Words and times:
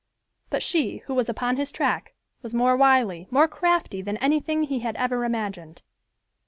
But 0.49 0.63
she, 0.63 0.97
who 1.05 1.13
was 1.13 1.29
upon 1.29 1.57
his 1.57 1.71
track, 1.71 2.15
was 2.41 2.55
more 2.55 2.75
wily, 2.75 3.27
more 3.29 3.47
crafty 3.47 4.01
than 4.01 4.17
anything 4.17 4.63
he 4.63 4.79
had 4.79 4.95
ever 4.95 5.23
imagined. 5.25 5.83